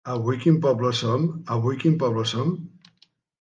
[0.11, 2.57] Avui quin poble som?